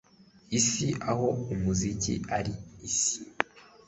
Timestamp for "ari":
2.37-2.53